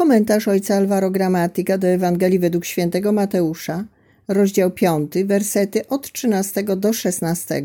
Komentarz 0.00 0.48
ojca 0.48 0.76
Alvaro 0.76 1.10
Gramatyka 1.10 1.78
do 1.78 1.86
Ewangelii 1.86 2.38
według 2.38 2.64
świętego 2.64 3.12
Mateusza, 3.12 3.84
rozdział 4.28 4.70
5, 4.70 5.12
wersety 5.24 5.88
od 5.88 6.12
13 6.12 6.62
do 6.62 6.92
16, 6.92 7.64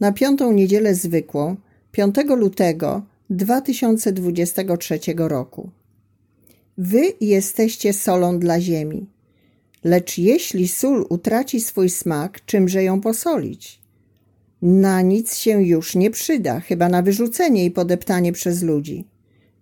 na 0.00 0.12
piątą 0.12 0.52
niedzielę 0.52 0.94
zwykłą, 0.94 1.56
5 1.92 2.14
lutego 2.36 3.02
2023 3.30 4.98
roku. 5.16 5.70
Wy 6.78 7.12
jesteście 7.20 7.92
solą 7.92 8.38
dla 8.38 8.60
ziemi. 8.60 9.06
Lecz 9.84 10.18
jeśli 10.18 10.68
sól 10.68 11.06
utraci 11.08 11.60
swój 11.60 11.90
smak, 11.90 12.44
czymże 12.44 12.84
ją 12.84 13.00
posolić? 13.00 13.80
Na 14.62 15.00
nic 15.00 15.36
się 15.36 15.62
już 15.62 15.94
nie 15.94 16.10
przyda, 16.10 16.60
chyba 16.60 16.88
na 16.88 17.02
wyrzucenie 17.02 17.64
i 17.64 17.70
podeptanie 17.70 18.32
przez 18.32 18.62
ludzi. 18.62 19.04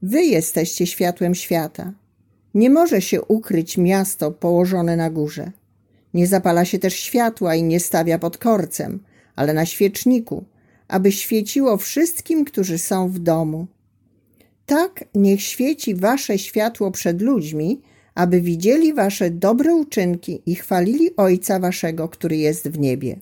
Wy 0.03 0.23
jesteście 0.23 0.87
światłem 0.87 1.35
świata. 1.35 2.00
Nie 2.55 2.71
może 2.71 3.03
się 3.03 3.23
ukryć 3.23 3.79
miasto 3.79 4.31
położone 4.31 4.96
na 4.96 5.11
górze. 5.11 5.53
Nie 6.14 6.27
zapala 6.27 6.64
się 6.64 6.79
też 6.79 6.95
światła 6.95 7.54
i 7.54 7.63
nie 7.63 7.81
stawia 7.81 8.18
pod 8.18 8.39
korcem, 8.39 9.00
ale 9.36 9.54
na 9.54 9.67
świeczniku, 9.67 10.45
aby 10.89 11.13
świeciło 11.13 11.76
wszystkim, 11.76 12.45
którzy 12.45 12.79
są 12.79 13.09
w 13.09 13.18
domu. 13.18 13.67
Tak 14.67 15.04
niech 15.14 15.43
świeci 15.43 15.95
wasze 15.95 16.39
światło 16.39 16.90
przed 16.90 17.23
ludźmi, 17.23 17.81
aby 18.14 18.40
widzieli 18.40 18.95
wasze 18.95 19.31
dobre 19.31 19.75
uczynki 19.75 20.43
i 20.46 20.54
chwalili 20.54 21.17
Ojca 21.17 21.59
waszego, 21.59 22.09
który 22.09 22.37
jest 22.37 22.68
w 22.68 22.79
niebie. 22.79 23.17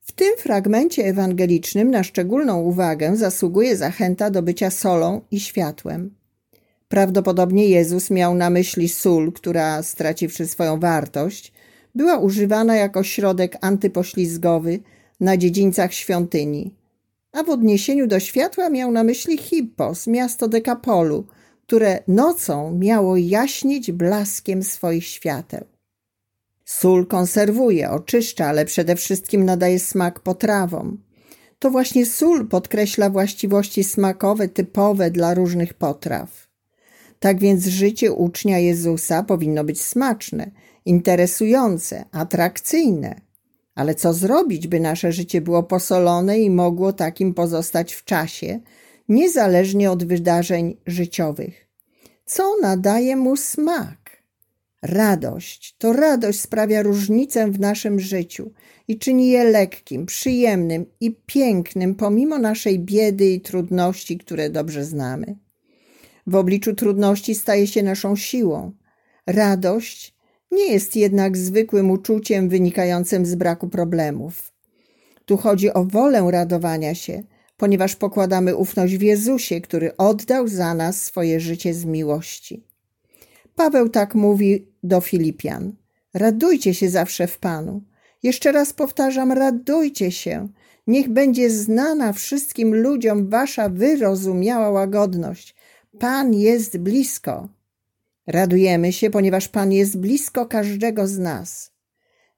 W 0.00 0.12
tym 0.12 0.36
fragmencie 0.38 1.04
ewangelicznym 1.04 1.90
na 1.90 2.02
szczególną 2.02 2.60
uwagę 2.60 3.16
zasługuje 3.16 3.76
zachęta 3.76 4.30
do 4.30 4.42
bycia 4.42 4.70
solą 4.70 5.20
i 5.30 5.40
światłem. 5.40 6.17
Prawdopodobnie 6.88 7.68
Jezus 7.68 8.10
miał 8.10 8.34
na 8.34 8.50
myśli 8.50 8.88
sól, 8.88 9.32
która, 9.32 9.82
straciwszy 9.82 10.48
swoją 10.48 10.80
wartość, 10.80 11.52
była 11.94 12.18
używana 12.18 12.76
jako 12.76 13.02
środek 13.02 13.58
antypoślizgowy 13.60 14.80
na 15.20 15.36
dziedzińcach 15.36 15.94
świątyni, 15.94 16.74
a 17.32 17.42
w 17.42 17.50
odniesieniu 17.50 18.06
do 18.06 18.20
światła 18.20 18.70
miał 18.70 18.92
na 18.92 19.04
myśli 19.04 19.38
Hippos, 19.38 20.06
miasto 20.06 20.48
Dekapolu, 20.48 21.26
które 21.66 21.98
nocą 22.08 22.78
miało 22.78 23.16
jaśnieć 23.16 23.92
blaskiem 23.92 24.62
swoich 24.62 25.06
świateł. 25.06 25.64
Sól 26.64 27.06
konserwuje, 27.06 27.90
oczyszcza, 27.90 28.46
ale 28.46 28.64
przede 28.64 28.96
wszystkim 28.96 29.44
nadaje 29.44 29.78
smak 29.78 30.20
potrawom. 30.20 30.98
To 31.58 31.70
właśnie 31.70 32.06
sól 32.06 32.48
podkreśla 32.48 33.10
właściwości 33.10 33.84
smakowe 33.84 34.48
typowe 34.48 35.10
dla 35.10 35.34
różnych 35.34 35.74
potraw. 35.74 36.47
Tak 37.20 37.38
więc 37.38 37.66
życie 37.66 38.12
ucznia 38.12 38.58
Jezusa 38.58 39.22
powinno 39.22 39.64
być 39.64 39.80
smaczne, 39.80 40.50
interesujące, 40.84 42.04
atrakcyjne. 42.12 43.20
Ale 43.74 43.94
co 43.94 44.12
zrobić, 44.12 44.68
by 44.68 44.80
nasze 44.80 45.12
życie 45.12 45.40
było 45.40 45.62
posolone 45.62 46.38
i 46.38 46.50
mogło 46.50 46.92
takim 46.92 47.34
pozostać 47.34 47.94
w 47.94 48.04
czasie, 48.04 48.60
niezależnie 49.08 49.90
od 49.90 50.04
wydarzeń 50.04 50.76
życiowych? 50.86 51.68
Co 52.24 52.56
nadaje 52.62 53.16
mu 53.16 53.36
smak? 53.36 54.22
Radość. 54.82 55.76
To 55.78 55.92
radość 55.92 56.40
sprawia 56.40 56.82
różnicę 56.82 57.50
w 57.50 57.60
naszym 57.60 58.00
życiu 58.00 58.52
i 58.88 58.98
czyni 58.98 59.28
je 59.28 59.44
lekkim, 59.44 60.06
przyjemnym 60.06 60.86
i 61.00 61.16
pięknym, 61.26 61.94
pomimo 61.94 62.38
naszej 62.38 62.78
biedy 62.78 63.30
i 63.30 63.40
trudności, 63.40 64.18
które 64.18 64.50
dobrze 64.50 64.84
znamy. 64.84 65.36
W 66.28 66.34
obliczu 66.34 66.74
trudności 66.74 67.34
staje 67.34 67.66
się 67.66 67.82
naszą 67.82 68.16
siłą. 68.16 68.72
Radość 69.26 70.14
nie 70.50 70.72
jest 70.72 70.96
jednak 70.96 71.36
zwykłym 71.36 71.90
uczuciem 71.90 72.48
wynikającym 72.48 73.26
z 73.26 73.34
braku 73.34 73.68
problemów. 73.68 74.52
Tu 75.24 75.36
chodzi 75.36 75.72
o 75.72 75.84
wolę 75.84 76.28
radowania 76.30 76.94
się, 76.94 77.22
ponieważ 77.56 77.96
pokładamy 77.96 78.56
ufność 78.56 78.96
w 78.96 79.02
Jezusie, 79.02 79.60
który 79.60 79.96
oddał 79.96 80.48
za 80.48 80.74
nas 80.74 81.02
swoje 81.02 81.40
życie 81.40 81.74
z 81.74 81.84
miłości. 81.84 82.64
Paweł 83.54 83.88
tak 83.88 84.14
mówi 84.14 84.66
do 84.82 85.00
Filipian. 85.00 85.72
Radujcie 86.14 86.74
się 86.74 86.90
zawsze 86.90 87.26
w 87.26 87.38
Panu. 87.38 87.82
Jeszcze 88.22 88.52
raz 88.52 88.72
powtarzam, 88.72 89.32
radujcie 89.32 90.12
się. 90.12 90.48
Niech 90.86 91.08
będzie 91.08 91.50
znana 91.50 92.12
wszystkim 92.12 92.74
ludziom 92.74 93.28
wasza 93.28 93.68
wyrozumiała 93.68 94.70
łagodność. 94.70 95.57
Pan 95.98 96.34
jest 96.34 96.78
blisko. 96.78 97.48
Radujemy 98.26 98.92
się, 98.92 99.10
ponieważ 99.10 99.48
Pan 99.48 99.72
jest 99.72 99.98
blisko 99.98 100.46
każdego 100.46 101.06
z 101.06 101.18
nas. 101.18 101.72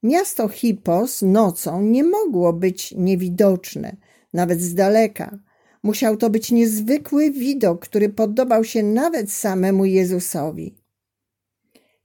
Miasto 0.03 0.49
Hippos 0.49 1.23
nocą 1.23 1.83
nie 1.83 2.05
mogło 2.05 2.53
być 2.53 2.95
niewidoczne, 2.97 3.97
nawet 4.33 4.61
z 4.61 4.75
daleka. 4.75 5.39
Musiał 5.83 6.17
to 6.17 6.31
być 6.31 6.51
niezwykły 6.51 7.31
widok, 7.31 7.83
który 7.83 8.09
podobał 8.09 8.65
się 8.65 8.83
nawet 8.83 9.33
samemu 9.33 9.85
Jezusowi. 9.85 10.75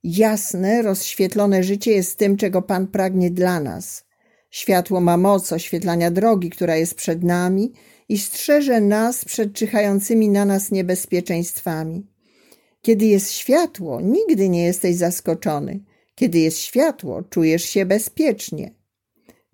Jasne, 0.03 0.81
rozświetlone 0.81 1.63
życie 1.63 1.91
jest 1.91 2.17
tym, 2.17 2.37
czego 2.37 2.61
Pan 2.61 2.87
pragnie 2.87 3.31
dla 3.31 3.59
nas. 3.59 4.05
Światło 4.49 5.01
ma 5.01 5.17
moc 5.17 5.51
oświetlania 5.51 6.11
drogi, 6.11 6.49
która 6.49 6.75
jest 6.75 6.95
przed 6.95 7.23
nami 7.23 7.73
i 8.09 8.17
strzeże 8.17 8.81
nas 8.81 9.25
przed 9.25 9.53
czyhającymi 9.53 10.29
na 10.29 10.45
nas 10.45 10.71
niebezpieczeństwami. 10.71 12.05
Kiedy 12.81 13.05
jest 13.05 13.31
światło, 13.31 14.01
nigdy 14.01 14.49
nie 14.49 14.63
jesteś 14.63 14.95
zaskoczony. 14.95 15.79
Kiedy 16.15 16.39
jest 16.39 16.59
światło, 16.59 17.23
czujesz 17.23 17.63
się 17.63 17.85
bezpiecznie. 17.85 18.71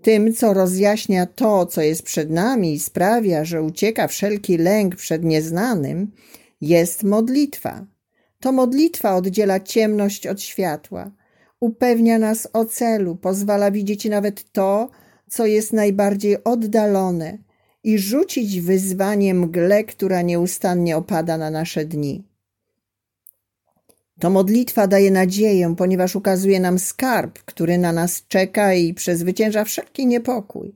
Tym, 0.02 0.34
co 0.34 0.54
rozjaśnia 0.54 1.26
to, 1.26 1.66
co 1.66 1.82
jest 1.82 2.04
przed 2.04 2.30
nami 2.30 2.74
i 2.74 2.80
sprawia, 2.80 3.46
że 3.46 3.64
ucieka 3.64 4.08
wszelki 4.08 4.58
lęk 4.58 4.96
przed 4.96 5.24
nieznanym, 5.24 6.12
jest 6.62 7.04
modlitwa. 7.04 7.86
To 8.40 8.52
modlitwa 8.52 9.16
oddziela 9.16 9.60
ciemność 9.60 10.28
od 10.28 10.42
światła, 10.42 11.12
upewnia 11.60 12.20
nas 12.20 12.48
o 12.54 12.66
celu, 12.66 13.16
pozwala 13.16 13.72
widzieć 13.72 14.06
nawet 14.06 14.52
to, 14.52 14.90
co 15.30 15.46
jest 15.46 15.74
najbardziej 15.74 16.44
oddalone 16.44 17.38
i 17.84 18.00
rzucić 18.00 18.62
wyzwanie 18.62 19.34
mgle, 19.34 19.84
która 19.84 20.22
nieustannie 20.22 20.98
opada 20.98 21.38
na 21.38 21.50
nasze 21.50 21.86
dni. 21.86 22.24
To 24.20 24.30
modlitwa 24.30 24.88
daje 24.88 25.12
nadzieję, 25.12 25.76
ponieważ 25.78 26.16
ukazuje 26.16 26.60
nam 26.60 26.80
skarb, 26.80 27.40
który 27.40 27.78
na 27.78 27.94
nas 27.94 28.24
czeka 28.28 28.74
i 28.74 28.94
przezwycięża 28.94 29.64
wszelki 29.64 30.08
niepokój. 30.08 30.76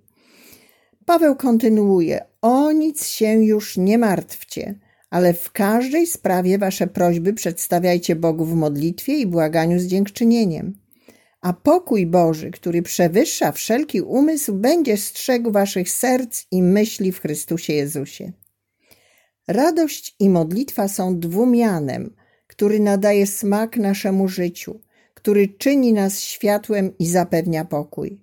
Paweł 1.06 1.36
kontynuuje: 1.36 2.26
O 2.42 2.72
nic 2.72 3.08
się 3.08 3.44
już 3.44 3.78
nie 3.78 3.98
martwcie, 3.98 4.76
ale 5.10 5.34
w 5.34 5.52
każdej 5.52 6.08
sprawie 6.08 6.58
wasze 6.58 6.88
prośby 6.88 7.34
przedstawiajcie 7.34 8.16
Bogu 8.16 8.46
w 8.46 8.56
modlitwie 8.56 9.18
i 9.18 9.28
błaganiu 9.28 9.80
z 9.80 9.86
dziękczynieniem. 9.86 10.85
A 11.46 11.54
pokój 11.54 12.06
Boży, 12.06 12.52
który 12.52 12.82
przewyższa 12.82 13.52
wszelki 13.52 14.02
umysł, 14.02 14.54
będzie 14.54 14.98
strzegł 14.98 15.52
waszych 15.52 15.90
serc 15.90 16.44
i 16.52 16.62
myśli 16.62 17.12
w 17.12 17.20
Chrystusie 17.20 17.74
Jezusie. 17.74 18.32
Radość 19.48 20.16
i 20.20 20.30
modlitwa 20.30 20.88
są 20.88 21.20
dwumianem– 21.20 22.10
który 22.56 22.80
nadaje 22.80 23.28
smak 23.28 23.78
naszemu 23.78 24.28
życiu, 24.28 24.80
który 25.14 25.48
czyni 25.48 25.94
nas 25.94 26.22
światłem 26.22 26.98
i 26.98 27.08
zapewnia 27.08 27.66
pokój. 27.66 28.22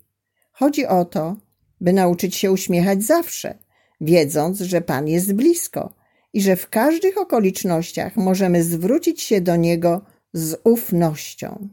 Chodzi 0.52 0.86
o 0.86 1.04
to, 1.04 1.36
by 1.80 1.92
nauczyć 1.92 2.36
się 2.36 2.52
uśmiechać 2.52 3.02
zawsze, 3.02 3.58
wiedząc, 4.00 4.60
że 4.60 4.80
Pan 4.80 5.08
jest 5.08 5.32
blisko 5.32 5.94
i 6.32 6.42
że 6.42 6.56
w 6.56 6.68
każdych 6.68 7.18
okolicznościach 7.18 8.16
możemy 8.16 8.64
zwrócić 8.64 9.22
się 9.22 9.40
do 9.40 9.56
Niego 9.56 10.04
z 10.32 10.60
ufnością. 10.64 11.68